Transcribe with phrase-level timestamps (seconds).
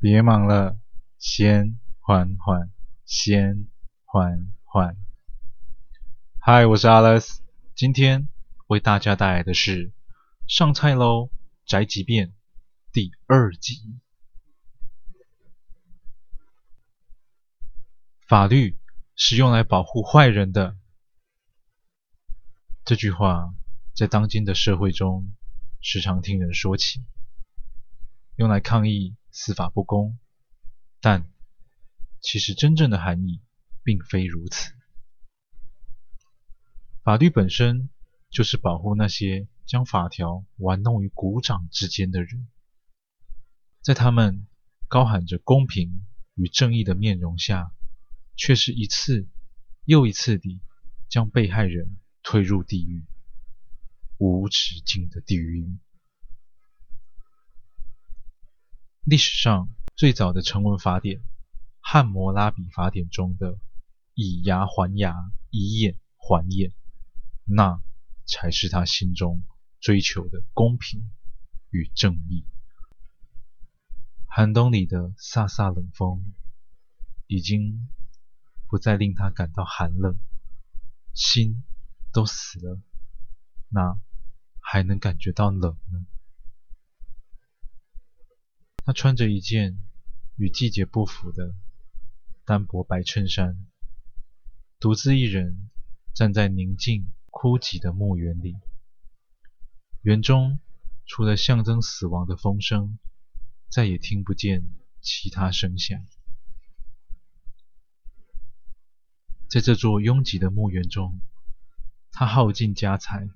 [0.00, 0.78] 别忙了，
[1.18, 2.70] 先缓缓，
[3.04, 3.66] 先
[4.04, 4.96] 缓缓。
[6.38, 7.38] 嗨，我是 Alex，
[7.74, 8.28] 今天
[8.68, 9.88] 为大家带来的是
[10.46, 11.30] 《上菜喽
[11.66, 12.28] 宅急便》
[12.92, 13.98] 第二集。
[18.28, 18.78] 法律
[19.16, 20.76] 是用来保护坏人的。
[22.84, 23.52] 这句话
[23.96, 25.32] 在当今的社会中
[25.80, 27.04] 时常听人说起，
[28.36, 30.18] 用来抗议司法不公，
[31.00, 31.30] 但
[32.20, 33.40] 其实真正的含义
[33.84, 34.72] 并非如此。
[37.04, 37.88] 法律本身
[38.30, 42.48] 就是保护那些将法条玩弄于股掌之间的人，
[43.80, 44.48] 在他们
[44.88, 47.72] 高喊着公平与正义的面容下。
[48.40, 49.28] 却是一次
[49.84, 50.60] 又一次地
[51.08, 53.04] 将被害人推入地狱，
[54.16, 55.76] 无止境的地狱。
[59.08, 61.20] 历史上最早的成文法典
[61.80, 63.58] 《汉谟拉比法典》中的
[64.12, 65.14] “以牙还牙，
[65.48, 66.74] 以眼还眼”，
[67.48, 67.80] 那
[68.26, 69.42] 才是他心中
[69.80, 71.10] 追求的公平
[71.70, 72.44] 与正义。
[74.26, 76.34] 寒冬里的飒飒冷风，
[77.26, 77.88] 已经。
[78.70, 80.18] 不再令他感到寒冷，
[81.14, 81.64] 心
[82.12, 82.78] 都死了，
[83.70, 83.98] 那
[84.60, 86.04] 还能感觉到冷呢？
[88.88, 89.78] 他穿着一件
[90.36, 91.54] 与季节不符的
[92.46, 93.66] 单薄白衬衫，
[94.80, 95.68] 独自一人
[96.14, 98.56] 站在宁静枯寂的墓园里。
[100.00, 100.58] 园中
[101.04, 102.98] 除了象征死亡的风声，
[103.68, 104.64] 再也听不见
[105.02, 106.02] 其他声响。
[109.50, 111.20] 在这座拥挤的墓园中，
[112.10, 113.28] 他耗尽家财，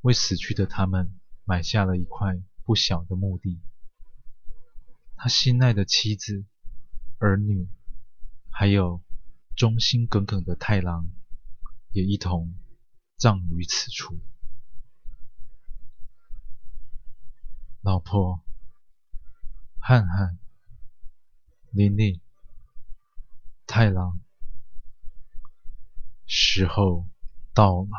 [0.00, 3.60] 为死去的他们买下了一块不小的墓地。
[5.20, 6.44] 他心爱的妻子、
[7.18, 7.68] 儿女，
[8.50, 9.02] 还有
[9.56, 11.10] 忠心耿耿的太郎，
[11.90, 12.54] 也一同
[13.16, 14.16] 葬于此处。
[17.80, 18.40] 老婆，
[19.80, 20.38] 汉汉，
[21.72, 22.20] 琳琳，
[23.66, 24.20] 太郎。
[26.26, 27.08] 时候
[27.52, 27.90] 到了，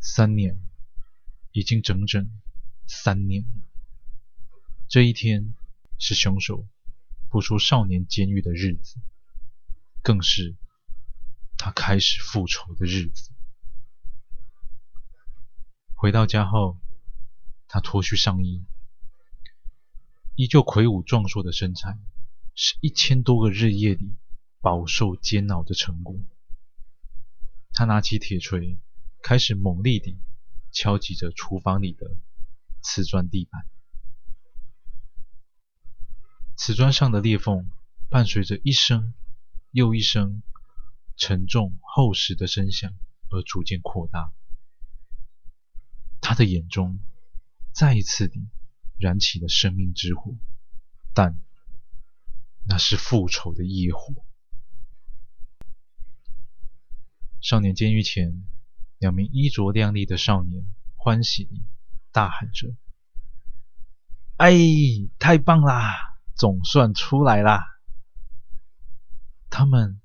[0.00, 0.58] 三年，
[1.52, 2.26] 已经整整
[2.86, 3.63] 三年了。
[4.94, 5.54] 这一天
[5.98, 6.68] 是凶手
[7.28, 8.94] 步出少年监狱的日子，
[10.04, 10.54] 更是
[11.58, 13.32] 他开始复仇的日子。
[15.96, 16.78] 回到家后，
[17.66, 18.62] 他脱去上衣，
[20.36, 21.98] 依旧魁梧壮硕的身材，
[22.54, 24.14] 是一千多个日夜里。
[24.60, 26.14] 饱受煎熬的成果。
[27.72, 28.78] 他拿起铁锤，
[29.24, 30.16] 开始猛力地
[30.70, 32.16] 敲击着厨房里的
[32.80, 33.66] 瓷砖地板。
[36.56, 37.70] 瓷砖上的裂缝
[38.08, 39.12] 伴随着一声
[39.70, 40.42] 又一声
[41.16, 42.94] 沉重厚实的声响
[43.30, 44.32] 而逐渐扩大。
[46.20, 47.00] 他的眼中
[47.72, 48.48] 再一次地
[48.98, 50.36] 燃起了生命之火，
[51.12, 51.38] 但
[52.66, 54.24] 那是复仇的业火。
[57.40, 58.44] 少年监狱前，
[58.98, 61.62] 两名衣着靓丽的少年欢喜地
[62.10, 62.74] 大喊着
[64.38, 64.54] ：“哎，
[65.18, 66.13] 太棒啦！
[66.34, 67.64] 总算出来啦！”
[69.50, 70.00] 他们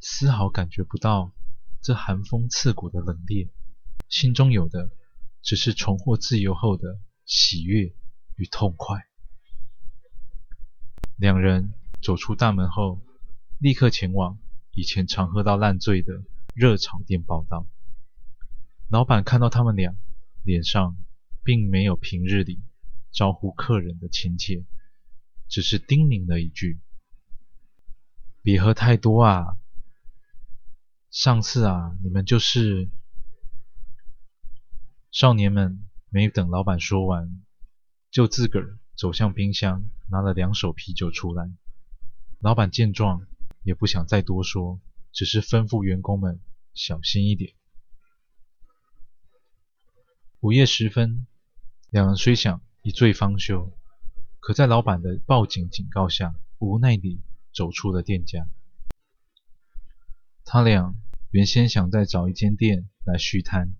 [0.00, 1.32] 丝毫感觉不到
[1.80, 3.48] 这寒风刺骨的冷冽，
[4.08, 4.90] 心中有的
[5.42, 7.94] 只是重获自由后的喜悦
[8.36, 9.06] 与痛快。
[11.16, 11.72] 两人
[12.02, 13.00] 走出大门后，
[13.58, 14.38] 立刻前往
[14.74, 16.22] 以前常喝到烂醉的
[16.54, 17.66] 热炒店报到，
[18.88, 19.96] 老板看到他们俩，
[20.44, 20.96] 脸上
[21.42, 22.60] 并没有平日里
[23.10, 24.64] 招呼客人的亲切，
[25.48, 26.80] 只是叮咛了一句
[28.42, 29.56] ：“别喝太多啊，
[31.10, 32.88] 上次啊，你们就是……”
[35.10, 37.42] 少年们没等老板说完，
[38.10, 41.50] 就自个儿走向冰箱，拿了两手啤酒出来。
[42.40, 43.26] 老板见状，
[43.62, 44.80] 也不想再多说，
[45.12, 46.40] 只是吩咐员工们。
[46.74, 47.54] 小心一点。
[50.38, 51.26] 午夜时分，
[51.90, 53.76] 两人虽想一醉方休，
[54.40, 57.20] 可在老板的报警警告下，无奈地
[57.52, 58.48] 走出了店家。
[60.44, 60.94] 他俩
[61.30, 63.74] 原先想再找一间店来续摊，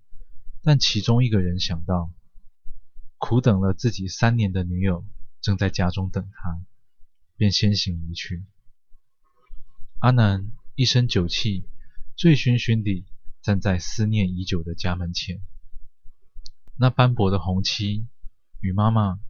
[0.61, 2.11] 但其中一个人想到，
[3.17, 5.05] 苦等了自己三年的女友
[5.41, 6.61] 正在家中等他，
[7.35, 8.45] 便先行离去。
[9.99, 11.65] 阿南一身酒气。
[12.17, 13.05] 醉醺醺地
[13.41, 15.39] 站在思念已久的家门前，
[16.75, 18.09] 那斑驳的红漆
[18.59, 19.21] 与妈妈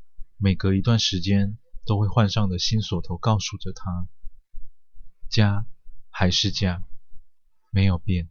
[0.41, 4.07] 每隔一段时间都会换上的新锁头告诉着他：
[5.30, 5.65] 家
[6.09, 6.81] 还是家，
[7.71, 8.30] 没有变。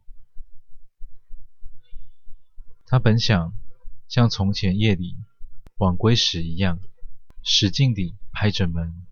[2.87, 3.53] 他本想
[4.07, 5.17] 像从前夜里
[5.77, 6.79] 晚归时一样，
[7.43, 9.05] 使劲地拍着门，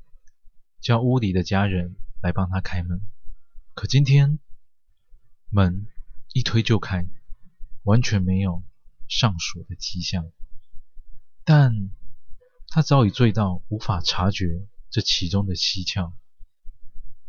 [0.81, 2.99] 叫屋里的家人来帮他开门。
[3.75, 4.39] 可今天
[5.51, 5.85] 门
[6.33, 7.07] 一推就开，
[7.83, 8.63] 完全没有
[9.07, 10.31] 上锁的迹象。
[12.77, 16.13] 他早已醉到无法察觉这其中的蹊跷。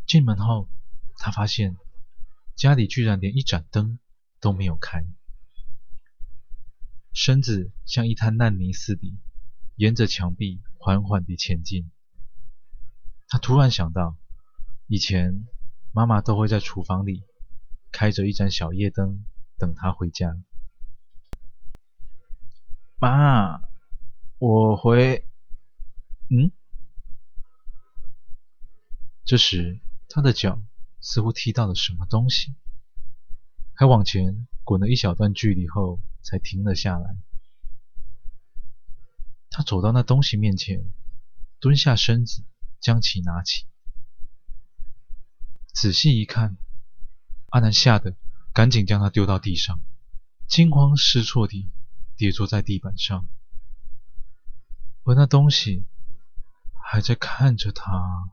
[0.07, 0.69] 进门后，
[1.17, 1.75] 他发现
[2.55, 3.99] 家里居然连一盏灯
[4.41, 5.07] 都没有开。
[7.15, 9.17] 身子像一滩烂泥似的，
[9.77, 11.91] 沿着墙壁缓缓地前进。
[13.29, 14.19] 他突然想到，
[14.87, 15.47] 以前
[15.93, 17.25] 妈妈都会在厨房里
[17.91, 19.25] 开着一盏小夜灯
[19.57, 20.37] 等他回家。
[23.01, 23.63] 妈，
[24.39, 25.25] 我回……
[26.29, 26.53] 嗯？
[29.25, 30.63] 这时，他的脚
[31.01, 32.55] 似乎踢到了什么东西，
[33.75, 36.01] 还往前滚了一小段距离后。
[36.21, 37.17] 才停了下来。
[39.49, 40.85] 他走到那东西面前，
[41.59, 42.45] 蹲下身子，
[42.81, 43.67] 将其拿起。
[45.73, 46.59] 仔细一看，
[47.49, 48.15] 阿南吓得
[48.53, 49.81] 赶紧将它丢到地上，
[50.47, 51.71] 惊慌失措地
[52.15, 53.27] 跌坐在地板上。
[55.05, 55.87] 而那东西
[56.91, 58.31] 还在看着他，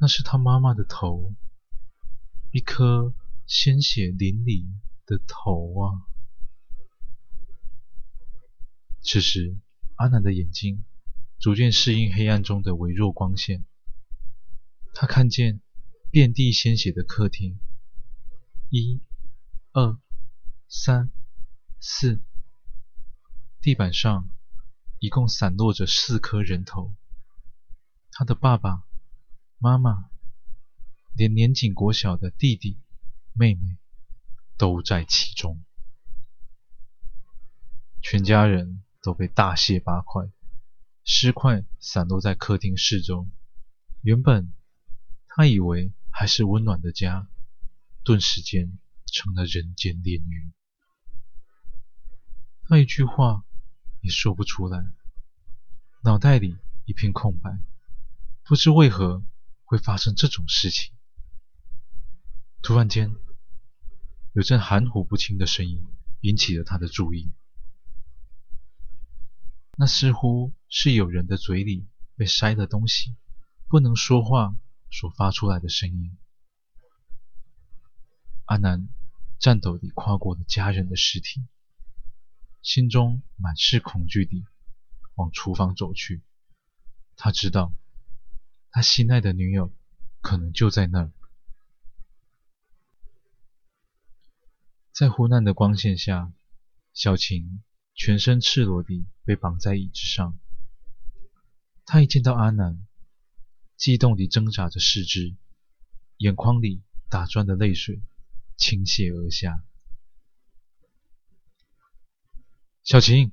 [0.00, 1.32] 那是他妈妈的头，
[2.50, 3.14] 一颗
[3.46, 4.66] 鲜血淋漓
[5.06, 6.02] 的头啊！
[9.00, 9.56] 此时，
[9.94, 10.84] 阿南的眼睛
[11.38, 13.64] 逐渐适应黑暗中的微弱光线。
[14.92, 15.60] 他看见
[16.10, 17.60] 遍地鲜血的客厅，
[18.70, 19.00] 一、
[19.70, 19.96] 二、
[20.66, 21.12] 三、
[21.78, 22.20] 四，
[23.60, 24.28] 地板上
[25.04, 26.94] 一共散落着四颗人头。
[28.10, 28.84] 他的爸爸
[29.58, 30.08] 妈妈，
[31.14, 32.80] 连年仅国小的弟弟
[33.34, 33.76] 妹妹。
[34.56, 35.64] 都在其中，
[38.00, 40.30] 全家人都被大卸八块，
[41.04, 43.28] 尸块散落在客厅四周。
[44.02, 44.52] 原本
[45.26, 47.26] 他以为还是温暖的家，
[48.04, 50.52] 顿时间成了人间炼狱。
[52.62, 53.44] 他一句话
[54.04, 54.86] 也说不出来，
[56.04, 57.58] 脑袋里一片空白，
[58.44, 59.24] 不知为何
[59.64, 60.94] 会发生这种事情。
[62.62, 63.16] 突然间。
[64.36, 65.86] 有阵含糊不清的声音
[66.20, 67.30] 引起了他的注意，
[69.76, 71.86] 那似乎是有人的嘴里
[72.16, 73.14] 被塞了东西，
[73.68, 74.56] 不能说话
[74.90, 76.18] 所发出来的声音。
[78.46, 78.88] 阿南
[79.38, 81.46] 颤抖地跨过了家人的尸体，
[82.64, 84.46] 心中满是恐惧地
[85.16, 86.22] 往厨房走去。
[87.14, 87.74] 他知道，
[88.70, 89.70] 他心爱的女友
[90.22, 91.12] 可能就在那儿。
[94.92, 96.32] 在昏暗的光线下，
[96.94, 97.62] 小晴
[97.94, 100.38] 全身赤裸地被绑在椅子上。
[101.84, 102.86] 她一见到阿南，
[103.76, 105.36] 激动地挣扎着四肢，
[106.16, 108.00] 眼眶里打转的泪水
[108.56, 109.62] 倾泻而下。
[112.84, 113.32] 小晴，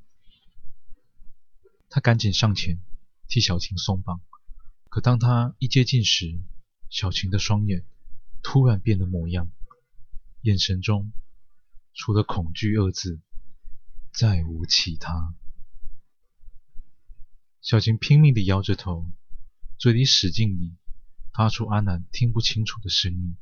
[1.90, 2.80] 他赶紧上前
[3.28, 4.22] 替小晴松绑，
[4.88, 6.40] 可当他一接近时，
[6.90, 7.84] 小晴的双眼
[8.42, 9.52] 突然变了模样，
[10.44, 11.12] 眼神中。
[11.94, 13.20] 除了恐惧二字，
[14.14, 15.36] 再无其他。
[17.62, 19.12] 小晴拼命地摇着头，
[19.78, 20.78] 嘴里使劲地
[21.34, 23.36] 发出阿南听不清楚的声音。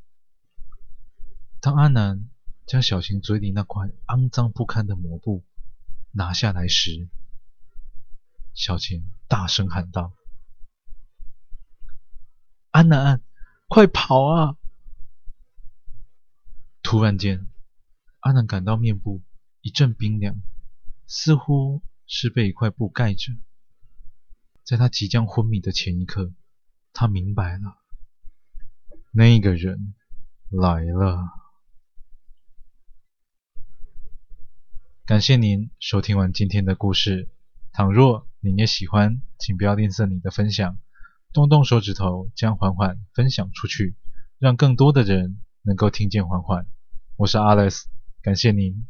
[1.60, 2.28] 当阿南
[2.66, 5.44] 将小晴嘴里那块肮脏不堪的抹布
[6.12, 7.08] 拿下来时，
[8.54, 10.12] 小晴大声喊道
[12.70, 13.22] ：“安南，
[13.68, 14.56] 快跑啊！”
[16.82, 17.46] 突然间。
[18.22, 19.22] 安南感到面部
[19.62, 20.36] 一阵冰凉，
[21.06, 23.32] 似乎是被一块布盖着。
[24.62, 26.34] 在他即将昏迷的前一刻，
[26.92, 27.78] 他明白了，
[29.10, 29.94] 那个人
[30.50, 31.39] 来了。
[35.10, 37.28] 感谢您收听完今天的故事。
[37.72, 40.78] 倘若您也喜欢，请不要吝啬你的分享，
[41.32, 43.96] 动动手指头将缓缓分享出去，
[44.38, 46.64] 让更多的人能够听见缓缓。
[47.16, 47.86] 我是 Alex。
[48.22, 48.86] 感谢您。